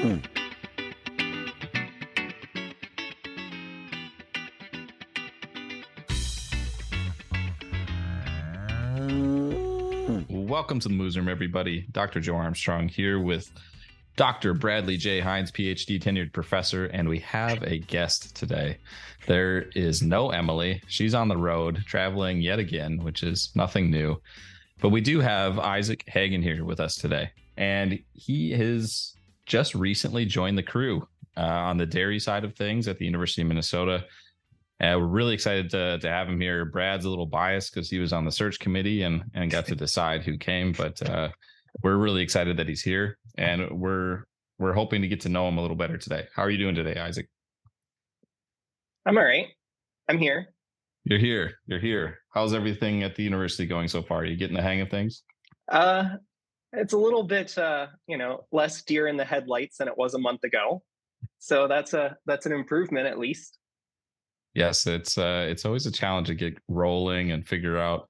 [0.00, 0.22] Mm.
[10.30, 11.86] Welcome to the Moos Room, everybody.
[11.92, 12.20] Dr.
[12.20, 13.50] Joe Armstrong here with
[14.16, 14.54] Dr.
[14.54, 15.20] Bradley J.
[15.20, 18.78] Heins, PhD tenured professor, and we have a guest today.
[19.26, 20.82] There is no Emily.
[20.86, 24.18] She's on the road traveling yet again, which is nothing new.
[24.80, 29.14] But we do have Isaac Haagen here with us today, and he has
[29.50, 33.42] just recently joined the crew uh, on the dairy side of things at the University
[33.42, 34.04] of Minnesota.
[34.80, 36.64] Uh, we're really excited to, to have him here.
[36.64, 39.74] Brad's a little biased because he was on the search committee and, and got to
[39.76, 41.30] decide who came, but uh,
[41.82, 44.24] we're really excited that he's here, and we're
[44.58, 46.26] we're hoping to get to know him a little better today.
[46.34, 47.28] How are you doing today, Isaac?
[49.06, 49.46] I'm all right.
[50.08, 50.48] I'm here.
[51.04, 51.52] You're here.
[51.66, 52.18] You're here.
[52.34, 54.18] How's everything at the university going so far?
[54.18, 55.22] Are you getting the hang of things?
[55.68, 56.16] Uh,
[56.72, 60.14] it's a little bit, uh, you know, less deer in the headlights than it was
[60.14, 60.82] a month ago.
[61.38, 63.58] So that's a that's an improvement at least.
[64.54, 68.08] Yes, it's uh it's always a challenge to get rolling and figure out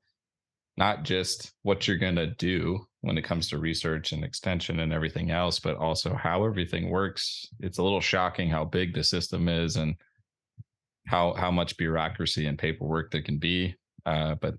[0.76, 4.92] not just what you're going to do when it comes to research and extension and
[4.92, 7.46] everything else, but also how everything works.
[7.60, 9.94] It's a little shocking how big the system is and
[11.06, 13.74] how how much bureaucracy and paperwork there can be.
[14.06, 14.54] Uh, but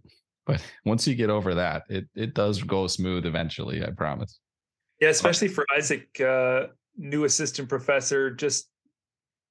[0.52, 3.84] but once you get over that, it it does go smooth eventually.
[3.84, 4.40] I promise.
[5.00, 8.70] Yeah, especially for Isaac, uh, new assistant professor, just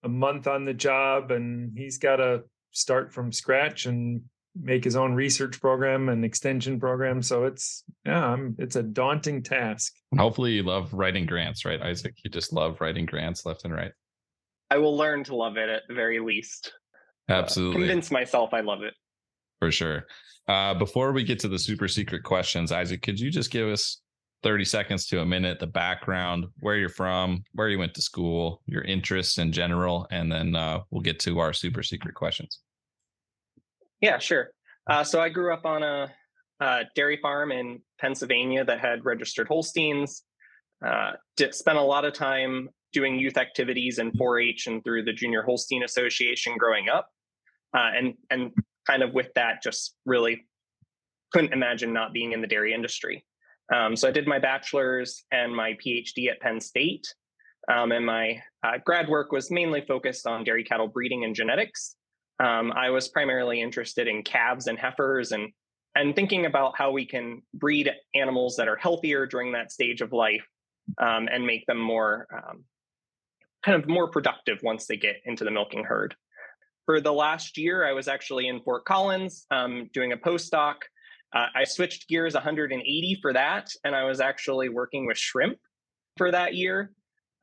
[0.05, 4.23] a month on the job, and he's got to start from scratch and
[4.61, 7.21] make his own research program and extension program.
[7.23, 9.95] So it's yeah, I'm, it's a daunting task.
[10.17, 12.15] Hopefully, you love writing grants, right, Isaac?
[12.25, 13.93] You just love writing grants left and right.
[14.71, 16.73] I will learn to love it at the very least.
[17.28, 18.95] Absolutely, uh, convince myself I love it
[19.61, 20.06] for sure.
[20.48, 24.00] Uh, before we get to the super secret questions, Isaac, could you just give us
[24.42, 28.62] 30 seconds to a minute the background, where you're from, where you went to school,
[28.66, 32.61] your interests in general, and then uh, we'll get to our super secret questions.
[34.00, 34.50] Yeah, sure.
[34.88, 36.10] Uh, so I grew up on a,
[36.60, 40.25] a, dairy farm in Pennsylvania that had registered Holsteins.
[40.84, 41.12] Uh,
[41.53, 45.82] spent a lot of time doing youth activities in 4-H and through the Junior Holstein
[45.84, 47.09] Association growing up,
[47.77, 48.53] uh, and and
[48.86, 50.46] kind of with that, just really
[51.32, 53.24] couldn't imagine not being in the dairy industry.
[53.72, 57.06] Um, so I did my bachelor's and my PhD at Penn State,
[57.72, 61.94] um, and my uh, grad work was mainly focused on dairy cattle breeding and genetics.
[62.41, 65.52] Um, I was primarily interested in calves and heifers and
[65.97, 70.12] and thinking about how we can breed animals that are healthier during that stage of
[70.12, 70.47] life
[70.98, 72.64] um, and make them more um,
[73.64, 76.14] kind of more productive once they get into the milking herd.
[76.86, 80.76] For the last year, I was actually in Fort Collins um, doing a postdoc.
[81.32, 85.58] Uh, I switched gears 180 for that, and I was actually working with shrimp
[86.16, 86.92] for that year.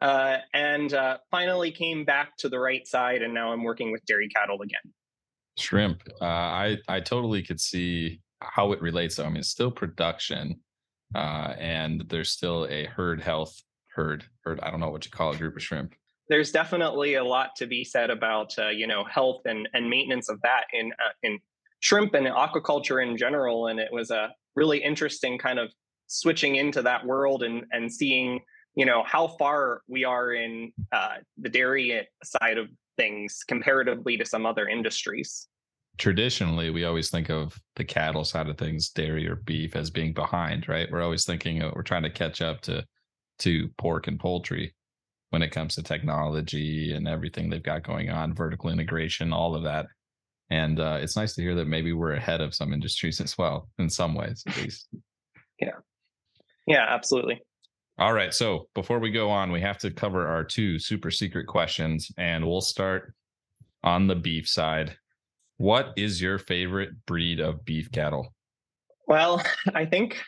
[0.01, 4.05] Uh, and uh, finally came back to the right side, and now I'm working with
[4.05, 4.93] dairy cattle again.
[5.57, 9.15] Shrimp, uh, I I totally could see how it relates.
[9.15, 10.59] Though I mean, it's still production,
[11.15, 14.59] uh, and there's still a herd health herd herd.
[14.59, 15.95] I don't know what you call a group of shrimp.
[16.29, 20.29] There's definitely a lot to be said about uh, you know health and and maintenance
[20.29, 20.91] of that in
[21.23, 21.39] in
[21.79, 23.67] shrimp and aquaculture in general.
[23.67, 25.69] And it was a really interesting kind of
[26.07, 28.39] switching into that world and and seeing
[28.75, 34.25] you know how far we are in uh, the dairy side of things comparatively to
[34.25, 35.47] some other industries
[35.97, 40.13] traditionally we always think of the cattle side of things dairy or beef as being
[40.13, 42.83] behind right we're always thinking we're trying to catch up to
[43.39, 44.73] to pork and poultry
[45.37, 49.61] when it comes to technology and everything they've got going on vertical integration all of
[49.61, 49.85] that
[50.49, 53.69] and uh, it's nice to hear that maybe we're ahead of some industries as well
[53.77, 54.87] in some ways at least
[55.59, 55.77] yeah
[56.65, 57.39] yeah absolutely
[57.99, 58.31] all right.
[58.31, 62.45] So before we go on, we have to cover our two super secret questions, and
[62.45, 63.11] we'll start
[63.83, 64.95] on the beef side.
[65.57, 68.35] What is your favorite breed of beef cattle?
[69.07, 69.43] Well,
[69.73, 70.21] I think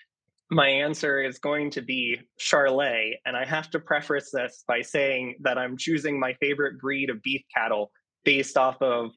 [0.49, 3.13] my answer is going to be Charolais.
[3.25, 7.21] And I have to preface this by saying that I'm choosing my favorite breed of
[7.21, 7.91] beef cattle
[8.25, 9.11] based off of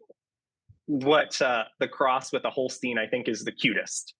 [0.86, 4.14] what uh, the cross with a Holstein I think is the cutest.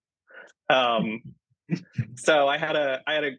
[0.70, 1.20] Um,
[2.16, 3.31] so I had a I had a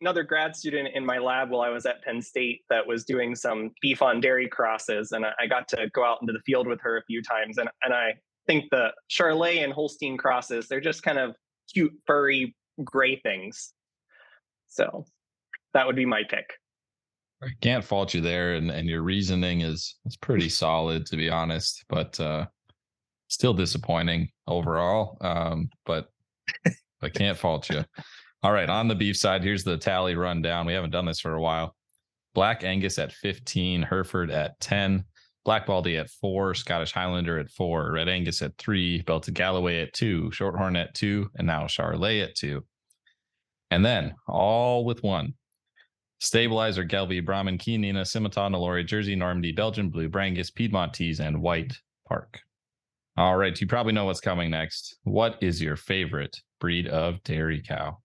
[0.00, 3.34] another grad student in my lab while I was at Penn State that was doing
[3.34, 6.80] some beef on dairy crosses, and I got to go out into the field with
[6.82, 7.58] her a few times.
[7.58, 8.14] And and I
[8.46, 11.34] think the Charolais and Holstein crosses, they're just kind of
[11.72, 13.72] cute, furry, gray things.
[14.68, 15.06] So
[15.74, 16.52] that would be my pick.
[17.42, 21.28] I can't fault you there, and and your reasoning is is pretty solid to be
[21.28, 22.46] honest, but uh,
[23.28, 25.18] still disappointing overall.
[25.20, 26.08] Um, but
[27.02, 27.84] I can't fault you.
[28.42, 30.66] All right, on the beef side, here's the tally rundown.
[30.66, 31.74] We haven't done this for a while.
[32.34, 35.04] Black Angus at 15, Hereford at 10,
[35.46, 39.92] Black Baldy at four, Scottish Highlander at four, Red Angus at three, Belted Galloway at
[39.92, 42.64] two, Shorthorn at two, and now Charolais at two.
[43.70, 45.34] And then all with one.
[46.18, 51.78] Stabilizer, Gelbvieh, Brahman, Chianina, Simmental, Nelore, Jersey, Normandy, Belgian Blue, Brangus, Piedmontese, and White
[52.08, 52.40] Park.
[53.16, 54.96] All right, you probably know what's coming next.
[55.04, 57.98] What is your favorite breed of dairy cow?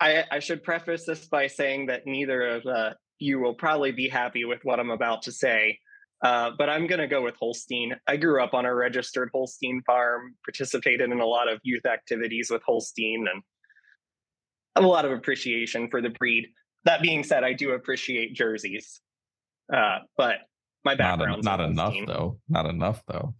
[0.00, 4.08] I, I should preface this by saying that neither of uh, you will probably be
[4.08, 5.78] happy with what I'm about to say.
[6.22, 7.96] Uh, but I'm going to go with Holstein.
[8.06, 12.48] I grew up on a registered Holstein farm, participated in a lot of youth activities
[12.50, 13.42] with Holstein, and
[14.76, 16.48] have a lot of appreciation for the breed.
[16.84, 19.00] That being said, I do appreciate jerseys,
[19.72, 20.40] uh, but
[20.84, 22.38] my background not, a, not enough though.
[22.48, 23.34] Not enough though.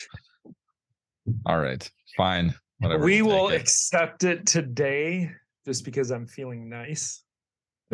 [1.46, 2.54] All right, fine.
[2.78, 3.04] Whatever.
[3.04, 3.60] We will it.
[3.60, 5.30] accept it today,
[5.66, 7.22] just because I'm feeling nice.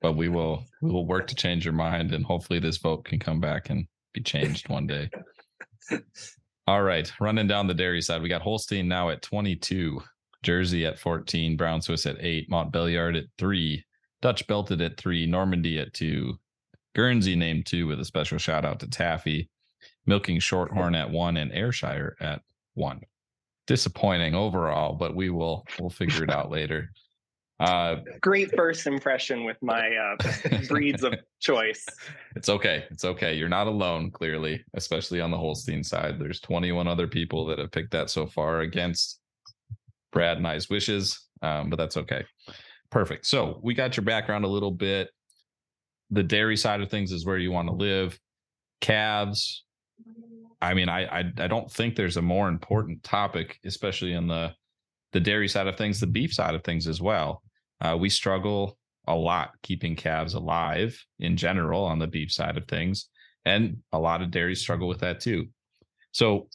[0.00, 3.18] but we will we will work to change your mind, and hopefully this vote can
[3.18, 5.10] come back and be changed one day.
[6.66, 10.00] All right, running down the dairy side, we got Holstein now at 22,
[10.42, 13.84] Jersey at 14, Brown Swiss at eight, Montbéliard at three,
[14.22, 16.38] Dutch Belted at three, Normandy at two,
[16.94, 19.50] Guernsey named two with a special shout out to Taffy,
[20.06, 22.40] Milking Shorthorn at one, and Ayrshire at
[22.74, 23.00] one.
[23.66, 26.90] Disappointing overall, but we will we'll figure it out later.
[27.60, 31.86] Uh, Great first impression with my uh, breeds of choice.
[32.34, 32.84] It's okay.
[32.90, 33.34] It's okay.
[33.34, 36.18] You're not alone, clearly, especially on the Holstein side.
[36.18, 39.20] There's 21 other people that have picked that so far against
[40.12, 42.24] Brad and I's wishes, um, but that's okay.
[42.90, 43.26] Perfect.
[43.26, 45.10] So we got your background a little bit.
[46.10, 48.18] The dairy side of things is where you want to live.
[48.80, 49.64] Calves.
[50.60, 54.54] I mean, I, I I don't think there's a more important topic, especially in the
[55.12, 57.42] the dairy side of things, the beef side of things as well.
[57.84, 62.66] Uh, we struggle a lot keeping calves alive in general on the beef side of
[62.66, 63.10] things,
[63.44, 65.46] and a lot of dairies struggle with that too.
[66.12, 66.48] So,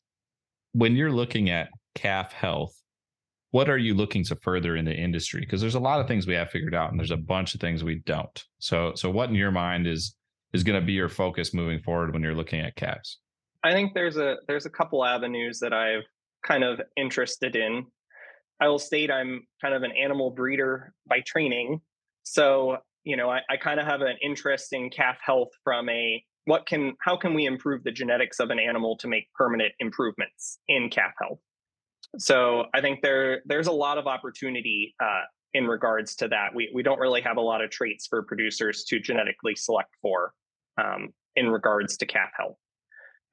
[0.74, 2.74] when you're looking at calf health,
[3.52, 5.42] what are you looking to further in the industry?
[5.42, 7.62] Because there's a lot of things we have figured out, and there's a bunch of
[7.62, 8.44] things we don't.
[8.58, 10.16] So, so what in your mind is
[10.52, 13.20] is going to be your focus moving forward when you're looking at calves?
[13.64, 16.06] I think there's a there's a couple avenues that I've
[16.44, 17.86] kind of interested in.
[18.62, 21.82] I will state I'm kind of an animal breeder by training.
[22.24, 26.24] So, you know, I, I kind of have an interest in calf health from a
[26.46, 30.60] what can how can we improve the genetics of an animal to make permanent improvements
[30.68, 31.40] in calf health.
[32.18, 35.24] So I think there there's a lot of opportunity uh,
[35.54, 36.54] in regards to that.
[36.56, 40.34] We we don't really have a lot of traits for producers to genetically select for
[40.82, 42.58] um, in regards to calf health.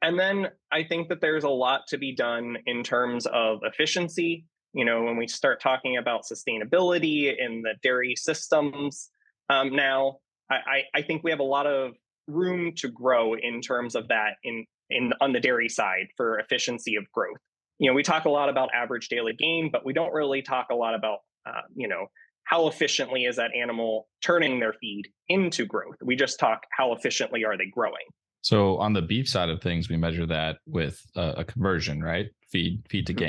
[0.02, 4.44] And then I think that there's a lot to be done in terms of efficiency
[4.76, 9.08] you know, when we start talking about sustainability in the dairy systems
[9.48, 10.18] um, now,
[10.50, 11.94] I, I think we have a lot of
[12.28, 16.94] room to grow in terms of that in in on the dairy side for efficiency
[16.96, 17.38] of growth.
[17.78, 20.66] You know, we talk a lot about average daily gain, but we don't really talk
[20.70, 22.08] a lot about uh, you know
[22.44, 25.96] how efficiently is that animal turning their feed into growth.
[26.02, 28.04] We just talk how efficiently are they growing.
[28.42, 32.26] So on the beef side of things, we measure that with a, a conversion, right?
[32.52, 33.24] Feed feed to mm-hmm.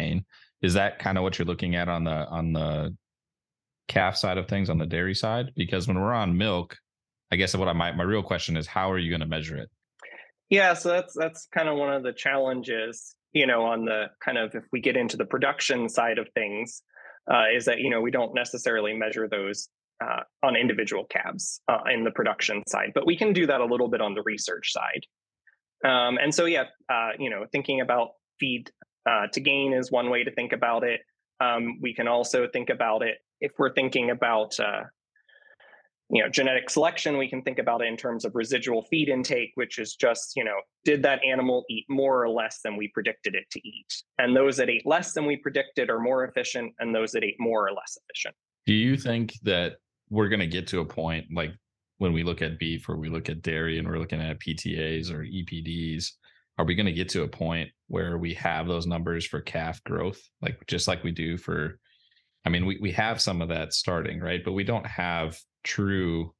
[0.61, 2.95] Is that kind of what you're looking at on the on the
[3.87, 5.51] calf side of things on the dairy side?
[5.55, 6.75] Because when we're on milk,
[7.31, 9.57] I guess what I might my real question is how are you going to measure
[9.57, 9.69] it?
[10.49, 14.37] Yeah, so that's that's kind of one of the challenges, you know, on the kind
[14.37, 16.81] of if we get into the production side of things,
[17.31, 19.69] uh, is that you know we don't necessarily measure those
[20.01, 23.65] uh, on individual calves uh, in the production side, but we can do that a
[23.65, 25.05] little bit on the research side.
[25.85, 28.71] Um, and so, yeah, uh, you know, thinking about feed
[29.07, 31.01] uh, to gain is one way to think about it.
[31.39, 34.83] Um, we can also think about it if we're thinking about uh,
[36.09, 39.51] you know genetic selection we can think about it in terms of residual feed intake
[39.55, 43.35] which is just you know did that animal eat more or less than we predicted
[43.35, 43.87] it to eat
[44.17, 47.35] and those that ate less than we predicted are more efficient and those that ate
[47.39, 48.35] more or less efficient
[48.65, 49.73] do you think that
[50.09, 51.51] we're going to get to a point like
[51.97, 55.11] when we look at beef or we look at dairy and we're looking at ptas
[55.11, 56.11] or epds
[56.57, 59.83] are we going to get to a point where we have those numbers for calf
[59.83, 60.19] growth?
[60.41, 61.79] Like just like we do for
[62.45, 64.43] i mean we, we have some of that starting right?
[64.43, 66.33] But we don't have true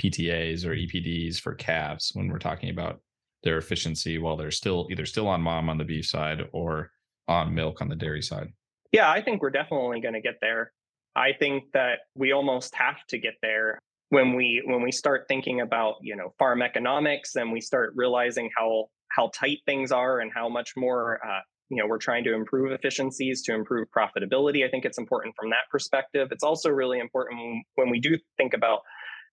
[0.00, 3.00] ptas or epds for calves when we're talking about
[3.42, 6.90] their efficiency while they're still either still on mom on the beef side or
[7.28, 8.48] on milk on the dairy side.
[8.92, 10.72] Yeah i think we're definitely going to get there.
[11.16, 13.80] I think that we almost have to get there
[14.10, 18.50] when we when we start thinking about you know farm economics and we start realizing
[18.56, 22.34] how how tight things are and how much more uh, you know we're trying to
[22.34, 26.28] improve efficiencies to improve profitability i think it's important from that perspective.
[26.30, 28.80] It's also really important when, we do think about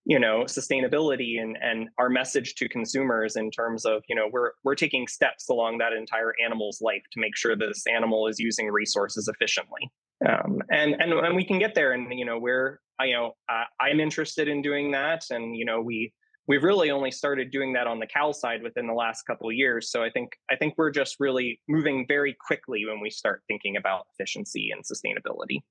[0.06, 4.52] you know sustainability and and our message to consumers in terms of you know we're
[4.64, 8.40] we're taking steps along that entire animal's life to make sure that this animal is
[8.40, 9.92] using resources efficiently.
[10.28, 13.66] Um, and and and we can get there and you know we're you know uh,
[13.80, 16.12] i'm interested in doing that and you know we
[16.48, 19.56] we've really only started doing that on the cow side within the last couple of
[19.56, 19.92] years.
[19.92, 23.78] So i think i think we're just really moving very quickly when we start thinking
[23.78, 25.62] about efficiency and sustainability.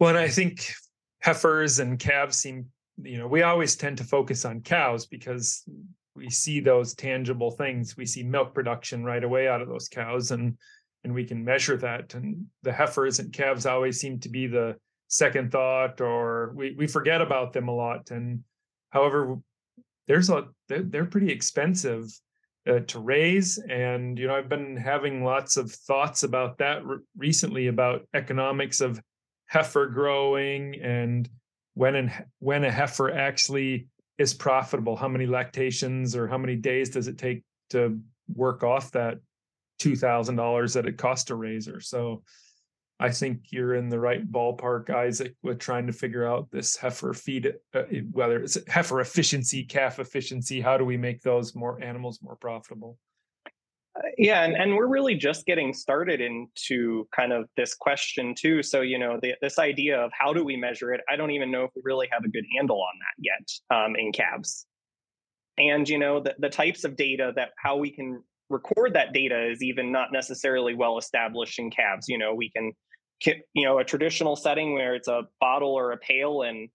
[0.00, 0.72] Well i think
[1.20, 2.66] heifers and calves seem
[3.02, 5.64] you know we always tend to focus on cows because
[6.16, 7.96] we see those tangible things.
[7.96, 10.56] We see milk production right away out of those cows and
[11.02, 12.14] and we can measure that.
[12.14, 14.76] And the heifers and calves always seem to be the
[15.08, 18.10] second thought or we, we forget about them a lot.
[18.10, 18.42] And
[18.94, 19.36] however
[20.08, 22.08] there's a they're, pretty expensive
[22.66, 26.98] uh, to raise and you know i've been having lots of thoughts about that re-
[27.18, 28.98] recently about economics of
[29.46, 31.28] heifer growing and
[31.74, 33.86] when and when a heifer actually
[34.18, 34.96] is profitable.
[34.96, 38.00] How many lactations or how many days does it take to
[38.34, 39.18] work off that
[39.80, 42.22] $2000 that it cost a razor so
[43.00, 47.12] i think you're in the right ballpark isaac with trying to figure out this heifer
[47.12, 47.82] feed uh,
[48.12, 52.98] whether it's heifer efficiency calf efficiency how do we make those more animals more profitable?
[54.18, 58.62] Yeah and, and we're really just getting started into kind of this question too.
[58.62, 61.50] So you know the, this idea of how do we measure it i don't even
[61.50, 64.66] know if we really have a good handle on that yet um, in calves.
[65.58, 69.50] And you know the, the types of data that how we can record that data
[69.50, 72.08] is even not necessarily well established in calves.
[72.08, 72.72] You know we can
[73.22, 76.68] you know a traditional setting where it's a bottle or a pail and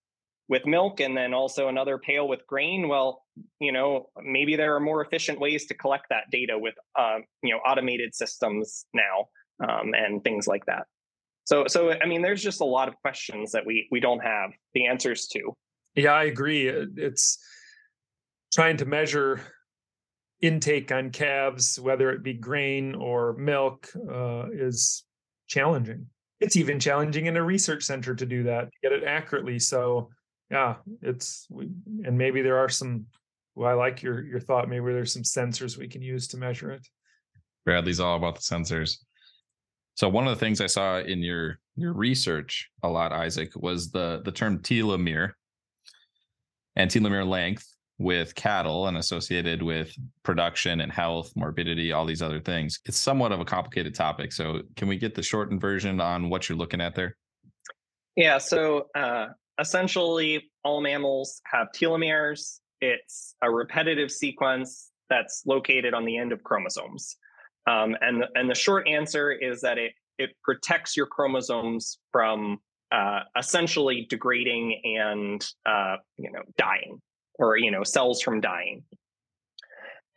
[0.48, 3.24] with milk and then also another pail with grain well
[3.60, 7.54] you know maybe there are more efficient ways to collect that data with uh, you
[7.54, 9.28] know automated systems now
[9.68, 10.86] um, and things like that.
[11.46, 14.52] So so i mean there's just a lot of questions that we we don't have
[14.74, 15.54] the answers to.
[15.96, 16.68] Yeah i agree.
[16.68, 17.38] It's
[18.52, 19.42] trying to measure
[20.42, 25.04] intake on calves whether it be grain or milk uh, is
[25.48, 26.06] challenging
[26.40, 30.10] it's even challenging in a research center to do that get it accurately so
[30.50, 31.48] yeah, it's
[32.04, 33.06] and maybe there are some.
[33.56, 34.70] Well, I like your your thought.
[34.70, 36.88] Maybe there's some sensors we can use to measure it.
[37.66, 38.98] Bradley's all about the sensors.
[39.96, 43.92] So one of the things I saw in your your research a lot, Isaac, was
[43.92, 45.34] the the term telomere
[46.76, 47.68] and telomere length
[48.00, 52.80] with cattle and associated with production and health, morbidity, all these other things.
[52.86, 54.32] It's somewhat of a complicated topic.
[54.32, 57.18] So can we get the shortened version on what you're looking at there?
[58.16, 58.38] Yeah.
[58.38, 59.28] So uh,
[59.60, 62.60] essentially all mammals have telomeres.
[62.80, 67.18] It's a repetitive sequence that's located on the end of chromosomes.
[67.68, 72.60] Um, and, the, and the short answer is that it, it protects your chromosomes from
[72.94, 77.00] uh, essentially degrading and uh, you know dying
[77.40, 78.84] or you know cells from dying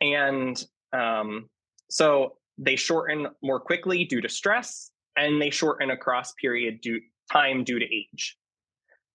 [0.01, 1.49] and um,
[1.89, 6.99] so they shorten more quickly due to stress and they shorten across period due
[7.31, 8.37] time due to age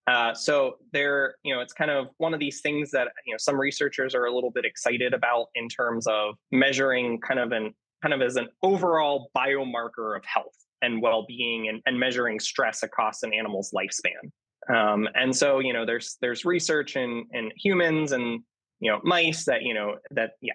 [0.08, 3.36] uh, so there, you know, it's kind of one of these things that you know
[3.38, 7.74] some researchers are a little bit excited about in terms of measuring kind of an
[8.02, 13.22] kind of as an overall biomarker of health and well-being and, and measuring stress across
[13.22, 14.30] an animal's lifespan.
[14.74, 18.42] Um, and so, you know, there's there's research in in humans and
[18.80, 20.52] you know mice that you know that yeah,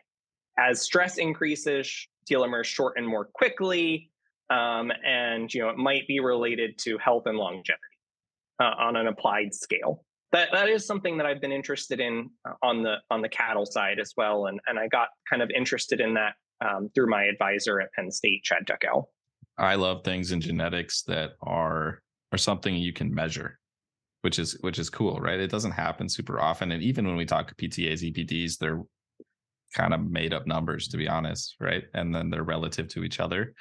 [0.58, 4.12] as stress increases, telomeres shorten more quickly,
[4.50, 7.80] um, and you know it might be related to health and longevity
[8.60, 10.06] uh, on an applied scale.
[10.32, 13.66] That that is something that I've been interested in uh, on the on the cattle
[13.66, 17.24] side as well, and and I got kind of interested in that um, through my
[17.24, 19.06] advisor at Penn State, Chad Dechow.
[19.58, 22.02] I love things in genetics that are
[22.32, 23.60] are something you can measure,
[24.24, 25.40] which is which is cool, right?
[25.40, 28.82] It doesn't happen super often, and even when we talk PTAs, EPDs, they're
[29.74, 31.84] kind of made up numbers, to be honest, right?
[31.94, 33.54] And then they're relative to each other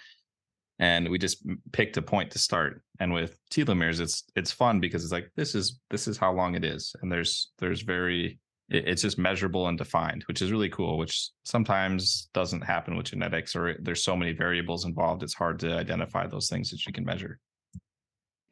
[0.79, 5.05] and we just picked a point to start and with telomeres it's it's fun because
[5.05, 8.39] it's like this is this is how long it is and there's there's very
[8.69, 13.55] it's just measurable and defined which is really cool which sometimes doesn't happen with genetics
[13.55, 17.05] or there's so many variables involved it's hard to identify those things that you can
[17.05, 17.39] measure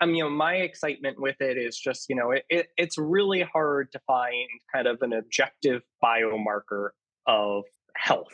[0.01, 2.97] I mean, you know, my excitement with it is just, you know, it, it, it's
[2.97, 6.91] really hard to find kind of an objective biomarker
[7.27, 7.65] of
[7.95, 8.33] health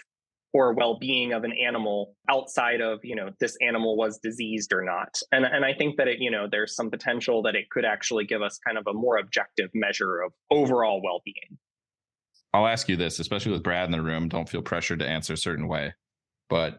[0.53, 5.21] or well-being of an animal outside of you know this animal was diseased or not.
[5.33, 8.25] And and i think that it you know there's some potential that it could actually
[8.25, 11.59] give us kind of a more objective measure of overall well-being.
[12.55, 15.35] I'll ask you this especially with brad in the room don't feel pressured to answer
[15.35, 15.93] a certain way.
[16.49, 16.79] But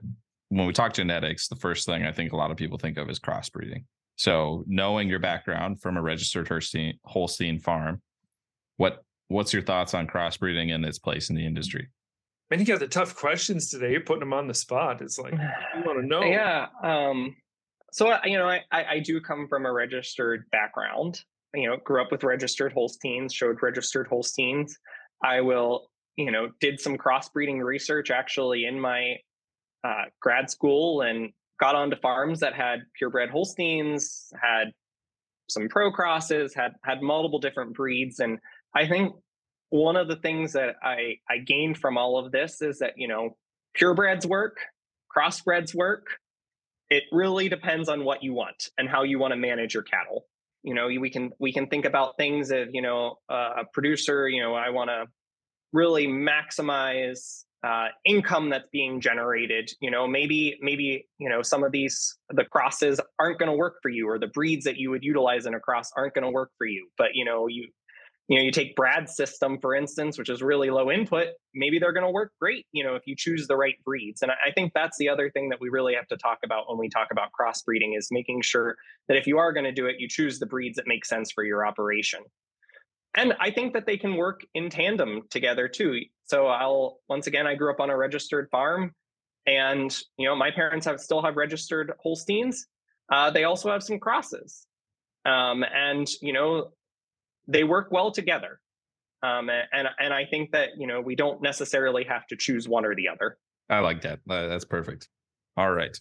[0.50, 3.10] when we talk genetics the first thing i think a lot of people think of
[3.10, 3.84] is crossbreeding
[4.18, 8.02] so knowing your background from a registered holstein, holstein farm
[8.78, 11.90] what what's your thoughts on crossbreeding and its place in the industry?
[12.50, 13.92] Man, you got the tough questions today.
[13.92, 15.02] You're putting them on the spot.
[15.02, 16.24] It's like you want to know.
[16.24, 16.68] Yeah.
[16.82, 17.36] Um,
[17.92, 21.22] so you know, I, I do come from a registered background.
[21.54, 24.78] You know, grew up with registered Holsteins, showed registered Holsteins.
[25.24, 29.16] I will, you know, did some crossbreeding research actually in my
[29.84, 34.72] uh, grad school and got onto farms that had purebred Holsteins, had
[35.50, 38.40] some pro crosses, had had multiple different breeds, and
[38.76, 39.14] I think
[39.70, 43.08] one of the things that I I gained from all of this is that you
[43.08, 43.38] know
[43.80, 44.58] purebreds work,
[45.16, 46.08] crossbreds work.
[46.90, 50.26] It really depends on what you want and how you want to manage your cattle.
[50.64, 54.28] You know, we can we can think about things of you know a producer.
[54.28, 55.06] You know, I want to
[55.74, 61.72] really maximize uh, income that's being generated you know maybe maybe you know some of
[61.72, 65.04] these the crosses aren't going to work for you or the breeds that you would
[65.04, 66.88] utilize in a cross aren't going to work for you.
[66.98, 67.68] But you know you
[68.28, 71.94] you know you take brad's system for instance which is really low input maybe they're
[71.94, 74.22] going to work great you know if you choose the right breeds.
[74.22, 76.78] And i think that's the other thing that we really have to talk about when
[76.78, 78.76] we talk about crossbreeding is making sure
[79.08, 81.32] that if you are going to do it you choose the breeds that make sense
[81.32, 82.20] for your operation.
[83.16, 86.02] And I think that they can work in tandem together too.
[86.28, 88.94] So I'll once again, I grew up on a registered farm,
[89.46, 92.68] and you know my parents have still have registered Holsteins.
[93.12, 94.68] Uh, they also have some crosses,
[95.26, 96.72] um, and you know
[97.48, 98.60] they work well together.
[99.24, 102.86] Um, and and I think that you know we don't necessarily have to choose one
[102.86, 103.38] or the other.
[103.70, 104.20] I like that.
[104.28, 105.08] That's perfect.
[105.56, 105.98] All right.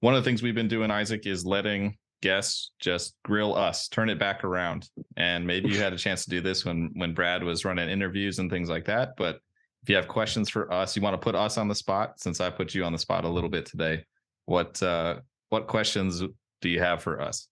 [0.00, 4.08] One of the things we've been doing, Isaac, is letting guests just grill us turn
[4.08, 4.88] it back around.
[5.16, 8.38] And maybe you had a chance to do this when when brad was running interviews
[8.38, 9.36] and things like that but
[9.82, 12.40] if you have questions for us you want to put us on the spot since
[12.40, 14.02] i put you on the spot a little bit today
[14.46, 15.16] what uh
[15.50, 16.22] what questions
[16.60, 17.46] do you have for us?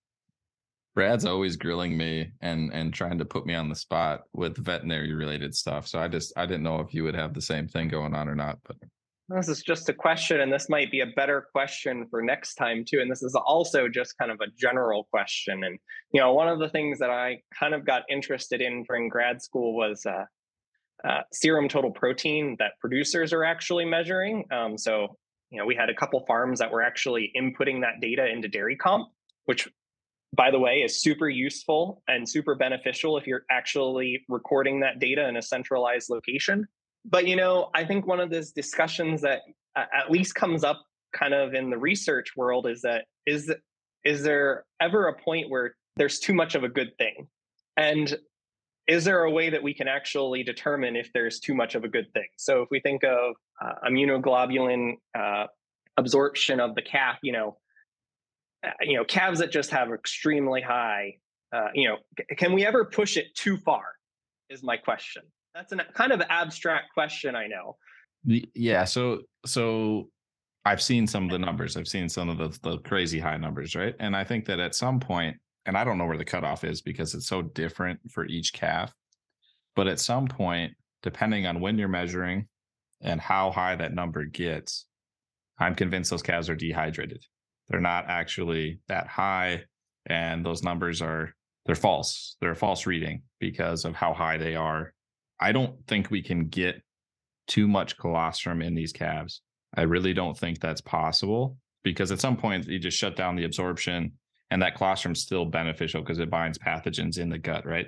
[0.95, 5.15] Brad's always grilling me and and trying to put me on the spot with veterinary
[5.15, 7.89] related stuff so i just i didn't know if you would have the same thing
[7.89, 8.77] going on or not but
[9.29, 12.85] this is just a question, and this might be a better question for next time
[12.85, 13.01] too.
[13.01, 15.65] And this is also just kind of a general question.
[15.65, 15.79] And
[16.13, 19.41] you know, one of the things that I kind of got interested in during grad
[19.41, 20.25] school was uh,
[21.09, 24.45] uh, serum total protein that producers are actually measuring.
[24.51, 25.17] Um, so
[25.51, 28.77] you know, we had a couple farms that were actually inputting that data into Dairy
[28.77, 29.09] Comp,
[29.45, 29.69] which
[30.35, 35.29] by the way, is super useful and super beneficial if you're actually recording that data
[35.29, 36.67] in a centralized location
[37.05, 39.43] but you know i think one of those discussions that
[39.77, 43.53] at least comes up kind of in the research world is that is
[44.05, 47.29] is there ever a point where there's too much of a good thing?
[47.77, 48.17] And
[48.89, 51.89] is there a way that we can actually determine if there's too much of a
[51.89, 52.27] good thing?
[52.37, 55.47] So if we think of uh, immunoglobulin uh,
[55.97, 57.59] absorption of the calf you know
[58.67, 61.17] uh, you know calves that just have extremely high
[61.55, 61.99] uh, you know
[62.37, 63.85] can we ever push it too far
[64.49, 65.23] is my question
[65.55, 67.77] that's a kind of abstract question, I know.
[68.25, 70.09] Yeah, so so
[70.65, 71.77] I've seen some of the numbers.
[71.77, 73.95] I've seen some of the, the crazy high numbers, right?
[73.99, 75.37] And I think that at some point,
[75.67, 78.95] and I don't know where the cutoff is because it's so different for each calf,
[79.75, 82.47] but at some point, depending on when you're measuring
[83.01, 84.87] and how high that number gets,
[85.59, 87.25] I'm convinced those calves are dehydrated.
[87.69, 89.65] They're not actually that high,
[90.07, 91.35] and those numbers are
[91.67, 92.37] they're false.
[92.41, 94.93] They're a false reading because of how high they are
[95.43, 96.83] I don't think we can get
[97.49, 99.43] too much colostrum in these calves.
[99.75, 103.45] I really don't think that's possible because at some point you just shut down the
[103.45, 104.13] absorption
[104.51, 107.87] and that colostrum is still beneficial because it binds pathogens in the gut, right?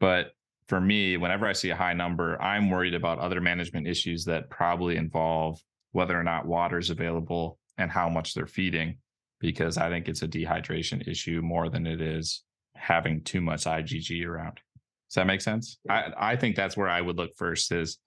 [0.00, 0.32] But
[0.68, 4.48] for me, whenever I see a high number, I'm worried about other management issues that
[4.48, 5.60] probably involve
[5.92, 8.96] whether or not water is available and how much they're feeding,
[9.40, 14.26] because I think it's a dehydration issue more than it is having too much IgG
[14.26, 14.60] around.
[15.08, 15.78] Does that make sense?
[15.88, 17.98] I, I think that's where I would look first is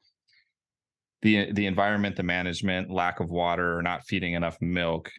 [1.21, 5.11] the the environment, the management, lack of water, or not feeding enough milk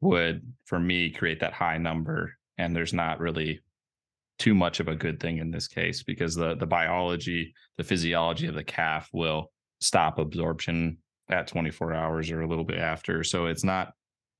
[0.00, 2.34] would, for me, create that high number.
[2.58, 3.60] And there's not really
[4.38, 8.46] too much of a good thing in this case because the the biology, the physiology
[8.46, 13.24] of the calf will stop absorption at 24 hours or a little bit after.
[13.24, 13.92] So it's not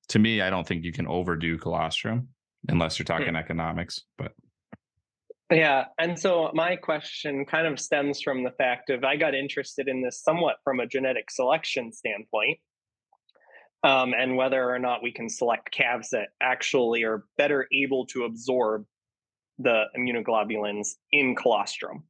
[0.09, 2.29] to me, I don't think you can overdo colostrum
[2.69, 3.19] unless you're hmm.
[3.19, 4.03] talking economics.
[4.19, 4.33] But
[5.53, 5.85] yeah.
[5.99, 10.03] And so my question kind of stems from the fact of I got interested in
[10.03, 12.59] this somewhat from a genetic selection standpoint.
[13.85, 18.25] Um, and whether or not we can select calves that actually are better able to
[18.25, 18.85] absorb
[19.59, 22.05] the immunoglobulins in colostrum.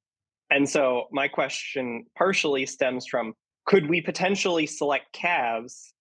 [0.50, 5.94] And so my question partially stems from could we potentially select calves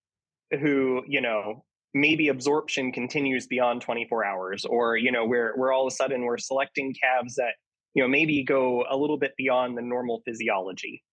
[0.59, 5.87] who, you know, maybe absorption continues beyond 24 hours or you know we're we're all
[5.87, 7.53] of a sudden we're selecting calves that
[7.93, 11.03] you know maybe go a little bit beyond the normal physiology.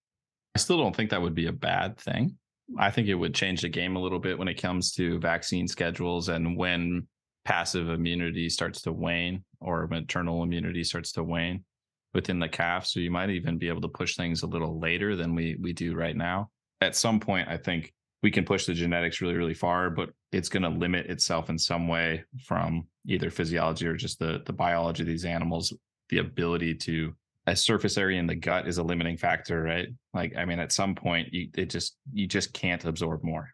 [0.54, 2.36] I still don't think that would be a bad thing.
[2.78, 5.66] I think it would change the game a little bit when it comes to vaccine
[5.68, 7.06] schedules and when
[7.44, 11.64] passive immunity starts to wane or maternal immunity starts to wane
[12.12, 12.86] within the calf.
[12.86, 15.72] So you might even be able to push things a little later than we we
[15.72, 16.50] do right now.
[16.80, 20.48] At some point, I think we can push the genetics really, really far, but it's
[20.48, 25.02] going to limit itself in some way from either physiology or just the the biology
[25.02, 25.72] of these animals,
[26.08, 27.14] the ability to
[27.46, 29.88] a surface area in the gut is a limiting factor, right?
[30.12, 33.50] Like, I mean, at some point, you it just you just can't absorb more.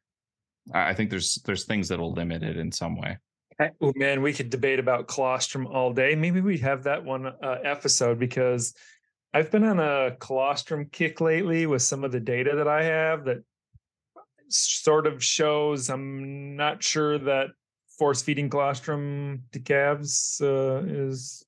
[0.73, 3.19] I think there's there's things that will limit it in some way.
[3.61, 3.71] Okay.
[3.81, 6.15] Oh man, we could debate about colostrum all day.
[6.15, 8.75] Maybe we have that one uh, episode because
[9.33, 13.25] I've been on a colostrum kick lately with some of the data that I have
[13.27, 13.45] that
[14.49, 17.49] sort of shows I'm not sure that
[17.99, 21.45] force feeding colostrum to calves uh, is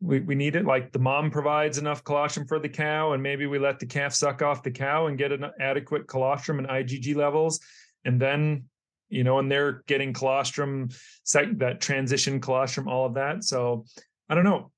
[0.00, 0.64] we, we need it.
[0.64, 4.12] Like the mom provides enough colostrum for the cow and maybe we let the calf
[4.12, 7.60] suck off the cow and get an adequate colostrum and igg levels.
[8.04, 8.64] And then
[9.08, 10.88] you know and they're getting colostrum
[11.32, 13.44] that transition colostrum all of that.
[13.44, 13.84] So
[14.28, 14.70] i don't know.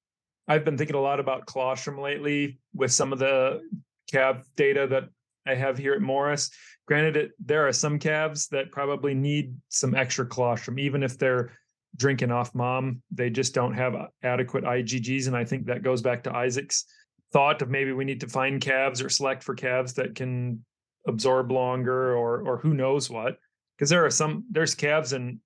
[0.47, 3.63] I've been thinking a lot about colostrum lately with some of the
[4.13, 5.09] calf data that
[5.47, 6.51] i have here at morris
[6.87, 11.51] granted it there are some calves that probably need some extra colostrum even if they're
[11.97, 13.03] drinking off mom.
[13.11, 15.27] They just don't have adequate IgGs.
[15.27, 16.85] And I think that goes back to Isaac's
[17.33, 20.65] thought of maybe we need to find calves or select for calves that can
[21.07, 23.37] absorb longer or or who knows what.
[23.77, 25.41] Because there are some there's calves and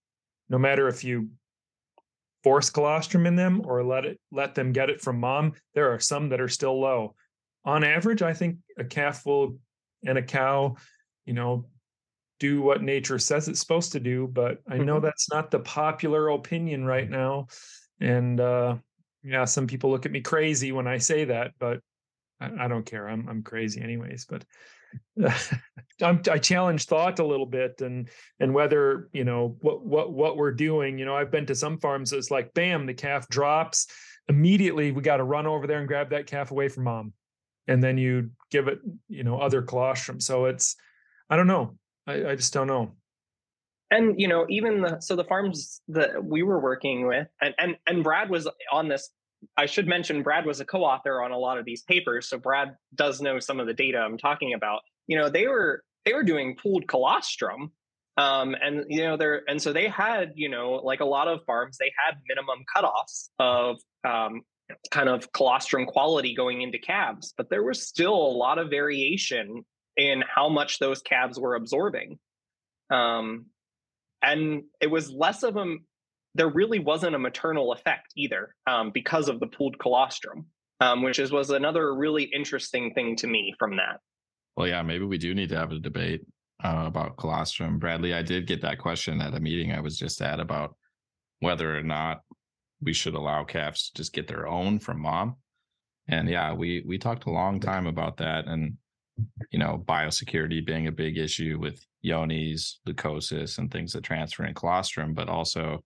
[0.49, 1.31] no matter if you
[2.45, 6.01] force colostrum in them or let it let them get it from mom, there are
[6.01, 7.15] some that are still low.
[7.65, 9.59] On average, I think a calf will
[10.05, 10.77] and a cow,
[11.25, 11.67] you know,
[12.39, 15.05] do what nature says it's supposed to do but i know mm-hmm.
[15.05, 17.47] that's not the popular opinion right now.
[18.01, 18.77] And uh
[19.25, 21.81] yeah some people look at me crazy when i say that but
[22.41, 23.09] i, I don't care.
[23.09, 24.45] I'm i'm crazy anyways but
[26.03, 28.09] I'm, i challenge thought a little bit and
[28.41, 31.79] and whether you know what what what we're doing you know i've been to some
[31.79, 33.89] farms it's like bam the calf drops
[34.29, 37.13] immediately we got to run over there and grab that calf away from mom
[37.69, 40.75] and then you give it you know other colostrum so it's
[41.31, 41.77] i don't know
[42.09, 42.93] I, I just don't know.
[43.91, 47.77] And you know, even the so the farms that we were working with, and and
[47.87, 49.11] and Brad was on this.
[49.57, 52.75] I should mention Brad was a co-author on a lot of these papers, so Brad
[52.95, 54.81] does know some of the data I'm talking about.
[55.07, 57.73] You know, they were they were doing pooled colostrum
[58.19, 61.45] um, and you know they're and so they had you know like a lot of
[61.47, 64.43] farms they had minimum cutoffs of um,
[64.91, 69.65] kind of colostrum quality going into calves but there was still a lot of variation
[69.99, 72.19] in how much those calves were absorbing.
[72.91, 73.47] Um,
[74.23, 75.77] and it was less of a,
[76.35, 80.47] there really wasn't a maternal effect either um, because of the pooled colostrum,
[80.81, 83.99] um, which is, was another really interesting thing to me from that.
[84.57, 86.25] Well, yeah, maybe we do need to have a debate
[86.65, 87.79] uh, about colostrum.
[87.79, 90.77] Bradley, I did get that question at a meeting I was just at about
[91.41, 92.23] whether or not
[92.81, 95.37] we should allow calves to just get their own from mom.
[96.09, 98.47] And yeah, we we talked a long time about that.
[98.47, 98.77] And
[99.51, 104.55] you know, biosecurity being a big issue with Johne's, leukosis, and things that transfer in
[104.55, 105.83] colostrum, but also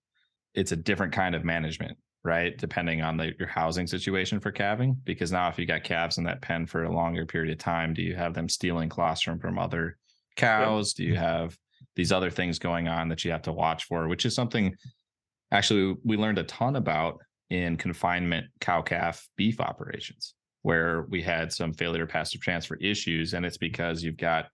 [0.54, 2.56] it's a different kind of management, right?
[2.58, 4.96] Depending on the, your housing situation for calving.
[5.04, 7.94] Because now, if you got calves in that pen for a longer period of time,
[7.94, 9.96] do you have them stealing colostrum from other
[10.36, 10.92] cows?
[10.92, 11.56] Do you have
[11.96, 14.74] these other things going on that you have to watch for, which is something
[15.52, 17.18] actually we learned a ton about
[17.50, 23.46] in confinement cow calf beef operations where we had some failure passive transfer issues and
[23.46, 24.46] it's because you've got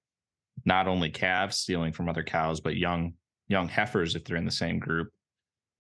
[0.65, 3.13] not only calves stealing from other cows but young
[3.47, 5.09] young heifers if they're in the same group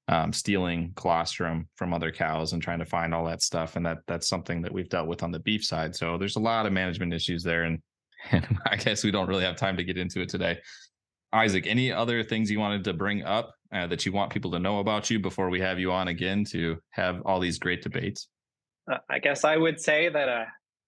[0.08, 3.98] um, stealing colostrum from other cows and trying to find all that stuff and that
[4.06, 5.94] that's something that we've dealt with on the beef side.
[5.94, 7.78] So there's a lot of management issues there and,
[8.30, 10.58] and i guess we don't really have time to get into it today
[11.32, 14.58] isaac any other things you wanted to bring up uh, that you want people to
[14.58, 18.28] know about you before we have you on again to have all these great debates
[18.90, 20.44] uh, I guess I would say that uh,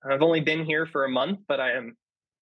[0.09, 1.97] I've only been here for a month, but I am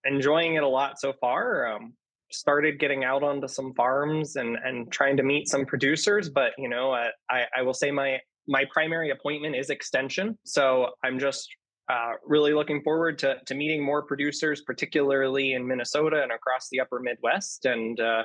[0.04, 1.66] enjoying it a lot so far.
[1.66, 1.94] Um,
[2.30, 6.68] started getting out onto some farms and and trying to meet some producers, but you
[6.68, 11.48] know, uh, I I will say my my primary appointment is extension, so I'm just
[11.88, 16.80] uh, really looking forward to to meeting more producers, particularly in Minnesota and across the
[16.80, 17.64] Upper Midwest.
[17.64, 18.24] And uh,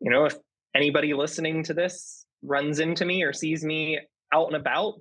[0.00, 0.36] you know, if
[0.74, 3.98] anybody listening to this runs into me or sees me
[4.32, 4.94] out and about,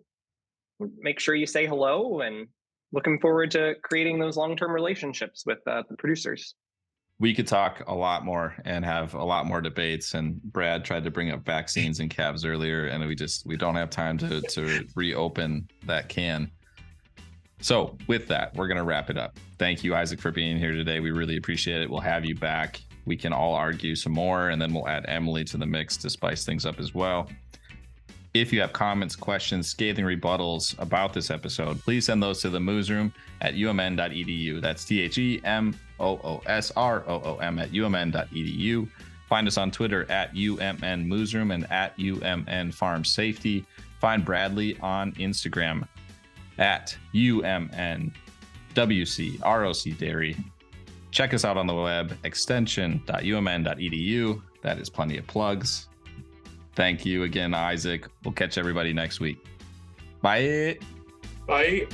[0.97, 2.47] make sure you say hello and
[2.91, 6.55] looking forward to creating those long-term relationships with uh, the producers.
[7.19, 10.13] We could talk a lot more and have a lot more debates.
[10.13, 13.75] And brad tried to bring up vaccines and calves earlier and we just we don't
[13.75, 16.49] have time to to reopen that can
[17.61, 19.37] So, with that, we're going to wrap it up.
[19.57, 20.99] Thank you, Isaac, for being here today.
[20.99, 21.89] We really appreciate it.
[21.89, 22.81] We'll have you back.
[23.05, 26.09] We can all argue some more, and then we'll add Emily to the mix to
[26.09, 27.29] spice things up as well.
[28.33, 32.59] If you have comments, questions, scathing rebuttals about this episode, please send those to the
[32.59, 34.61] moosroom at umn.edu.
[34.61, 38.87] That's T H E M O O S R O O M at umn.edu.
[39.27, 43.65] Find us on Twitter at UMN Moosroom and at UMN Farm Safety.
[43.99, 45.87] Find Bradley on Instagram
[46.59, 48.13] at UMN
[48.75, 50.37] WC ROC Dairy.
[51.11, 54.41] Check us out on the web, extension.umn.edu.
[54.61, 55.87] That is plenty of plugs.
[56.75, 58.07] Thank you again, Isaac.
[58.23, 59.43] We'll catch everybody next week.
[60.21, 60.77] Bye.
[61.47, 61.87] Bye.